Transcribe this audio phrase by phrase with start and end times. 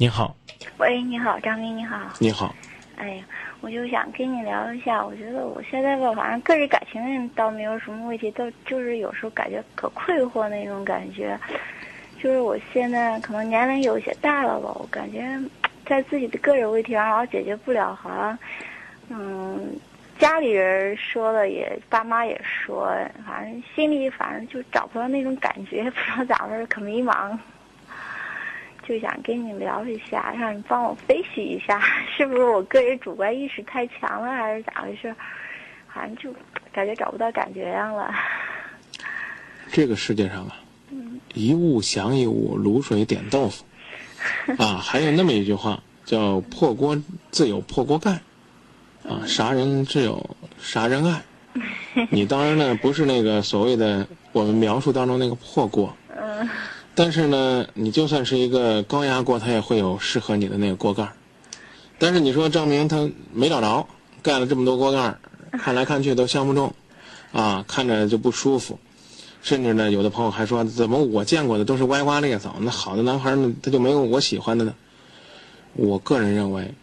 [0.00, 0.32] 您好，
[0.76, 1.98] 喂，你好，张明，你好。
[2.20, 2.54] 你好，
[2.96, 3.24] 哎呀，
[3.60, 11.36] 我就想跟你聊一下，我觉得我现在吧，反正个人感情倒没有什么问题，都就是有时候感觉可困惑那种感觉，
[12.22, 15.36] 就是我现在可能年龄有些大了吧，我感觉
[15.84, 18.38] 在自己的个人问题上老解决不了，好像，
[19.08, 19.74] 嗯，
[20.16, 22.96] 家里人说了也，爸妈也说，
[23.26, 27.36] 反正心里反正就找不到那种感觉， 不知道咋回事，可迷茫。
[28.88, 31.78] 就想跟你聊一下，让你帮我分析一下，
[32.16, 35.14] 是不是我个人主观意识太强了，还是咋回事？
[35.86, 36.34] 好像就
[36.72, 38.14] 感觉找不到感觉样了。
[39.70, 40.56] 这个世界上啊，
[41.34, 43.62] 一物降一物，卤水点豆腐
[44.58, 46.96] 啊，还有那么一句话叫“破锅
[47.30, 48.12] 自有破锅盖”，
[49.06, 51.20] 啊，杀人自有杀人爱。
[52.10, 55.94] 你当然呢不是那个所谓的我们描述当中那个破锅。
[56.16, 56.48] 嗯。
[57.00, 61.12] 但是呢，你就算是一个高压锅，它也会有适合你的那个锅盖
[61.96, 63.86] 但是你说张明他没找着，
[64.20, 65.16] 盖了这么多锅盖
[65.52, 66.74] 看来看去都相不中，
[67.30, 68.80] 啊，看着就不舒服。
[69.42, 74.74] 甚至呢，有的朋友还说，怎么我见过的都是歪瓜裂枣，那好的男孩呢，他就没有我喜欢的呢？
[75.74, 76.74] 我个人认为，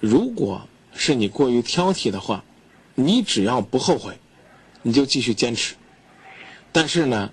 [0.00, 0.62] 如果
[0.94, 2.42] 是你过于挑剔的话，
[2.94, 4.18] 你只要不后悔，
[4.80, 5.74] 你就继续坚持。
[6.72, 7.30] 但是呢，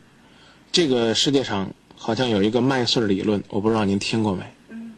[0.73, 1.71] 这个世界上。
[1.95, 4.43] 好像有一个麦穗理论，我不知道您听过没？
[4.69, 4.93] 嗯。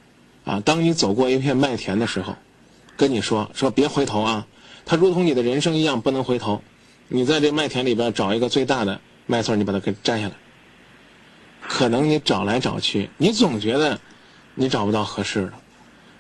[0.45, 2.36] 啊，当你走过一片麦田的时候，
[2.95, 4.48] 跟你说说别回头啊，
[4.86, 6.62] 它如同你的人生一样不能回头。
[7.09, 10.34] 你在这麦田里边找一个最大的麦穗，你把它给摘下来。
[11.62, 14.00] 可能你找来找去，你总觉得
[14.56, 15.53] 你找不到合适的。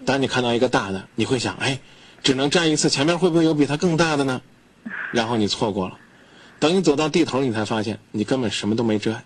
[0.05, 1.79] 当你看到一个大的，你会想，哎，
[2.23, 4.41] 只能摘一次，前面会不会有比它更大的呢？
[5.11, 5.97] 然后你错过了。
[6.59, 9.23] 等你走到地头，你才发现你根本什么都没摘。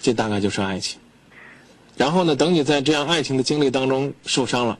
[0.00, 0.98] 这大概就是爱情。
[1.96, 4.78] 然后呢，等你在这样爱情的经历当中受伤了，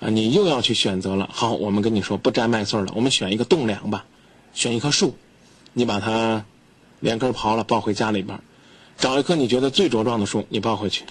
[0.00, 1.28] 啊，你又要去选择了。
[1.30, 4.06] 好，我们跟你说不摘麦穗了，我们选一个栋梁吧，
[4.54, 5.14] 选一棵树，
[5.74, 6.44] 你把它
[7.00, 8.40] 连根刨了抱回家里边，
[8.96, 11.04] 找一棵你觉得最茁壮的树，你抱回去。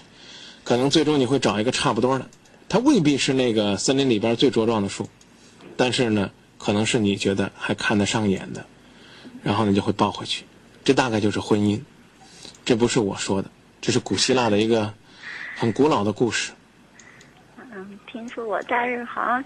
[0.64, 2.28] 可能最终你会找一个差不多的，
[2.68, 5.08] 它未必是那个森林里边最茁壮的树，
[5.78, 8.66] 但是呢，可能是你觉得还看得上眼的，
[9.44, 10.46] 然后你就会抱回去。
[10.84, 11.80] 这大概就是婚姻。
[12.66, 13.50] 这不是我说的，
[13.80, 14.92] 这是古希腊的一个
[15.56, 16.52] 很古老的故事。
[17.58, 19.44] 嗯，听说过，但是好像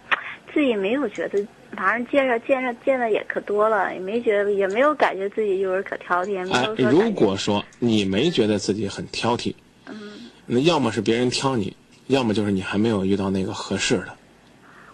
[0.53, 6.49] 自己没有觉得，反正见着见着见的也可多了，也没觉得，也没有感觉自己就是可挑剔。
[6.53, 9.53] 哎，如果说你没觉得自己很挑剔，
[9.87, 11.75] 嗯，那要么是别人挑你，
[12.07, 14.15] 要么就是你还没有遇到那个合适的。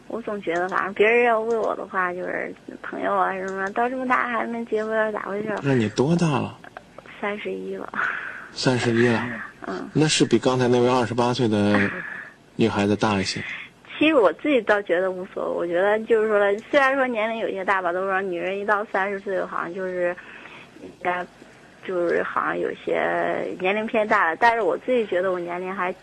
[0.07, 5.53] 我总觉得，反正别人要问我的话，就是朋友啊什么，到这么大还没结婚，咋回事？
[5.61, 6.57] 那你多大了？
[7.21, 7.91] 三十一了，
[8.51, 9.23] 三十一了，
[9.67, 11.79] 嗯，那是比刚才那位二十八岁的
[12.55, 13.41] 女孩子大一些。
[13.97, 16.39] 其实我自己倒觉得无所谓，我觉得就是说，
[16.69, 20.15] 虽然说年龄有些大吧，都说女人一到三十岁好像就是
[20.81, 21.25] 应该
[21.87, 25.95] 就是好像有些年龄偏大了，但是我自己觉得我年龄还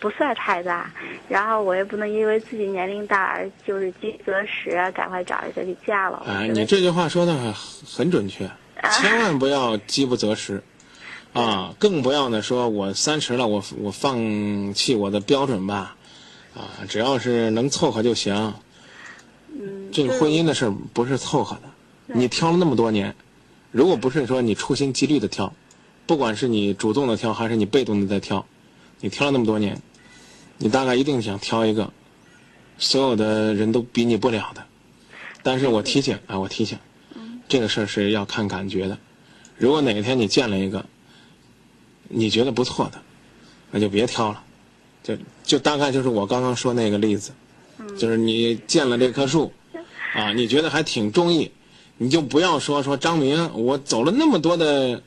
[0.00, 0.90] 不算太大，
[1.28, 6.22] 然后我也不能因为自己年龄大而就是饥不择食啊，赶快找一个就嫁了。
[6.26, 8.48] 哎，你这句话说的很准确。
[8.90, 10.62] 千万不要饥不择食，
[11.32, 15.96] 啊，更不要呢说，我三十了，我我放弃我的标准吧，
[16.54, 18.54] 啊，只要是能凑合就行。
[19.48, 21.62] 嗯，这个婚姻的事不是凑合的，
[22.14, 23.14] 你挑了那么多年，
[23.70, 25.52] 如果不是说你处心积虑的挑，
[26.06, 28.46] 不管是你主动的挑还是你被动的在挑，
[29.00, 29.80] 你挑了那么多年，
[30.58, 31.92] 你大概一定想挑一个
[32.78, 34.64] 所有的人都比拟不了的。
[35.42, 36.78] 但是我提醒啊，我提醒。
[37.48, 38.98] 这个事儿是要看感觉的。
[39.56, 40.84] 如果哪天你见了一个
[42.08, 43.00] 你觉得不错的，
[43.70, 44.42] 那就别挑了。
[45.02, 47.32] 就就大概就是我刚刚说那个例子，
[47.98, 49.52] 就是你见了这棵树，
[50.14, 51.50] 啊，你觉得还挺中意，
[51.98, 55.02] 你就不要说说张明，我走了那么多的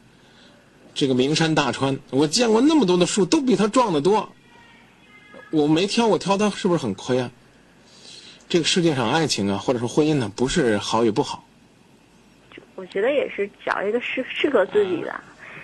[0.94, 4.30] 这个名山大川，我见过那么多的树，都比他壮得多。
[5.50, 7.32] 我没挑，我挑他是不是很亏啊？
[8.48, 11.47] 这个世界上爱情啊，或者说婚姻呢，不是好与不好。
[12.78, 15.20] 我觉得也是找一个适适合自己的。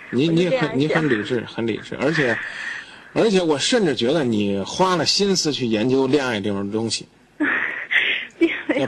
[0.09, 2.35] 你你很你很理智，很理智，而且
[3.13, 7.07] 而且我甚至觉得你花了心思去研究恋爱这种东西。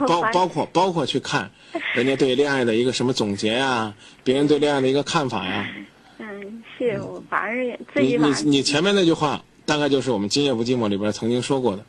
[0.08, 1.48] 包包括包括去看
[1.94, 3.94] 人家对恋爱的一个什么总结呀，
[4.24, 5.70] 别人对恋爱的一个看法呀。
[6.18, 8.16] 嗯，是我反正自己。
[8.16, 11.84] 你你你前面那句话大概就是我们《今夜不寂寞》里边曾经说过的：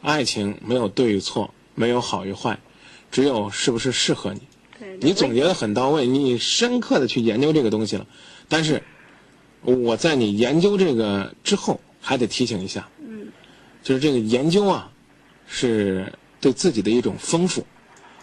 [0.00, 2.56] 爱情没有对与错，没有好与坏，
[3.10, 4.40] 只有是不是适合你。
[5.00, 8.06] 你总结的很到位，你深刻的去研究这个东西了，
[8.48, 8.82] 但是
[9.62, 13.28] 我在你研究这个之后，还得提醒一下，嗯，
[13.82, 14.90] 就是这个研究啊，
[15.46, 17.66] 是对自己的一种丰富，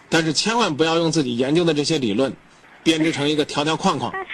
[0.08, 2.32] 但是千万不要用自己研究的这些理论
[2.82, 4.12] 编织成一个条条框框。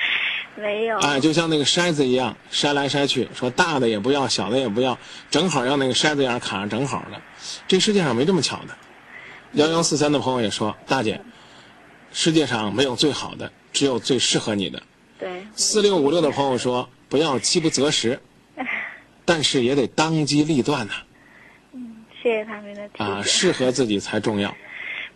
[0.56, 0.96] 没有。
[0.98, 4.96] 哎，就像那个筛子一样，筛来筛去，说大的也不要，小的也不要，
[5.28, 7.20] 正好要那个筛子眼卡上正好的。
[7.66, 8.76] 这世界上没这么巧的。
[9.54, 11.20] 幺幺四三的朋友也说，大姐，
[12.14, 14.82] 世界上没有最好的，只有最适合你的。
[15.18, 15.44] 对。
[15.54, 18.18] 四六五六的朋友说，不要饥不择食，
[19.26, 20.94] 但是也得当机立断呐。
[21.72, 23.02] 嗯，谢谢他们的提。
[23.02, 24.54] 啊，适合自己才重要。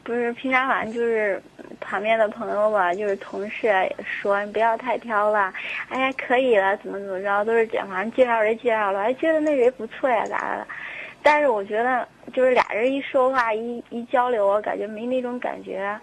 [0.02, 1.40] 不是，平常反正就是
[1.80, 5.52] 旁边的朋友吧，就是同事也说你不要太挑了，
[5.90, 10.66] 哎呀可以了，怎么怎么着，都是讲反正介绍人介绍了，哎觉得那人不错呀咋的？
[11.22, 15.98] 但是我觉得就是俩人一说话一一交流，我感觉没那种感觉，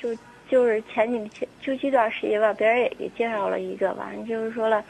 [0.00, 0.10] 就
[0.48, 4.84] 就是前几天就这段时间吧，别人也给介绍了一个，反正就是说了，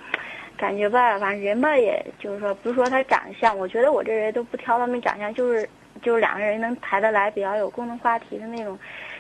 [0.56, 5.69] 感觉吧，反正人吧，也就是说不是说他长相，我觉得我这人都不挑他们长相，就是。
[6.00, 8.78] 就是两个人能谈得来，比较有共同话题的那种，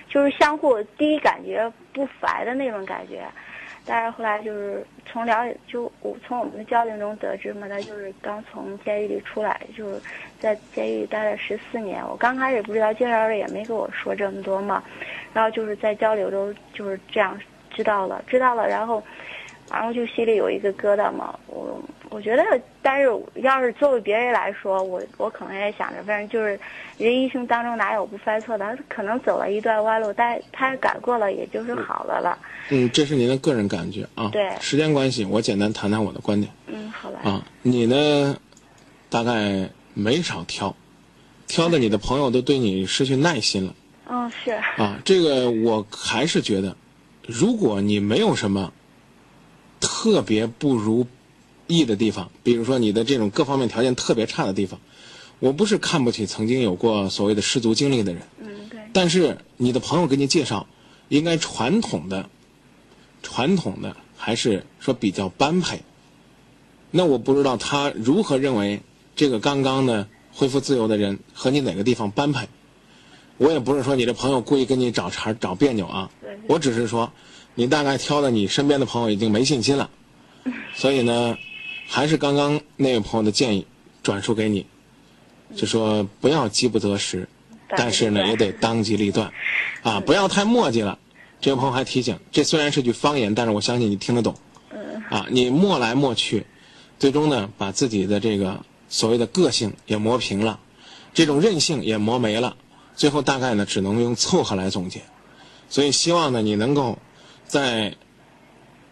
[0.08, 3.26] 就是相互第一感觉不烦的那种感觉。
[3.88, 10.00] 但是后来就是从了解，就我从我们的交流中得知嘛，他就是刚从监狱里出来，就是
[10.38, 12.06] 在监狱待了十四年。
[12.06, 14.84] 我刚开始不知道，介绍人也没跟我说这么多嘛。
[15.32, 17.36] 然后就是在交流中就是这样
[17.70, 19.02] 知道了，知道了，然后。
[19.70, 21.78] 然后就心里有一个疙瘩嘛，我
[22.10, 22.42] 我觉得，
[22.82, 26.58] 但是要是作为别人来说，我我可能也想着，反正就是
[26.96, 32.38] 人一生当中哪有不犯错的，他可能走了一段弯路，但他改过了，也就是好的了。
[32.70, 34.30] 嗯，这是您的个人感觉啊。
[34.32, 34.50] 对。
[34.60, 36.52] 时间关系，我简单谈谈我的观点。
[36.66, 37.20] 嗯，好吧。
[37.22, 38.36] 啊，你呢，
[39.10, 40.74] 大概没少挑，
[41.46, 43.74] 挑的你的朋友都对你失去耐心了。
[44.08, 44.52] 嗯，是。
[44.76, 46.76] 啊，这个我还是觉得，
[47.26, 48.72] 如果你没有什么。
[49.80, 51.06] 特别不如
[51.68, 54.80] 意的地方，比如说你的这种各方面条件特别差的地方，
[55.38, 58.80] 我不是看不起曾经有过所谓的失足经历的人，嗯，对。
[58.92, 60.66] 但是你的朋友给你介绍，
[61.08, 62.28] 应该传统的、
[63.22, 65.82] 传统的还是说比较般配。
[66.90, 68.80] 那我不知道他如何认为
[69.14, 72.48] 这个刚刚呢恢复自由的人和你哪个地方般配。
[73.36, 76.10] 我也不是说你的朋友故意跟你找茬找别扭啊，
[76.48, 77.12] 我只是说。
[77.54, 79.90] 你大概挑的，你身边的朋友已经没信心了，
[80.76, 81.36] 所以呢，
[81.90, 83.66] 还是刚刚那位朋友的建议
[84.02, 84.66] 转述给你，
[85.56, 87.28] 就说不要饥不择食，
[87.70, 89.32] 但是呢也得当机立断，
[89.82, 90.98] 啊，不要太磨叽了。
[91.40, 94.36] 这位朋友还提醒，这虽然是句方言，但是我相信你听得懂。
[95.10, 96.46] 啊，你磨来磨去，
[96.98, 100.60] 最终呢把自己的这个所谓的个性也磨平了，
[101.14, 102.56] 这种韧性也磨没了，
[102.94, 105.00] 最后大概呢只能用凑合来总结。
[105.70, 106.98] 所以希望呢你能够。
[107.48, 107.94] 在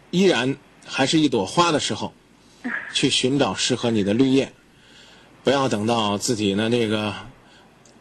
[0.09, 2.11] 依然还是一朵花的时候，
[2.93, 4.51] 去寻找适合你的绿叶，
[5.43, 7.13] 不要等到自己呢这个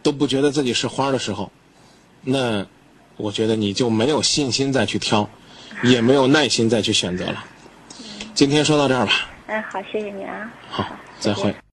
[0.03, 1.51] 都不觉得自己是花的时候，
[2.23, 2.67] 那
[3.17, 5.29] 我觉得你就没有信心再去挑，
[5.83, 7.45] 也没有耐心再去选择了。
[8.35, 9.31] 今天说到这儿吧。
[9.47, 10.53] 哎，好，谢谢你啊。
[10.69, 10.87] 好，
[11.19, 11.57] 再会。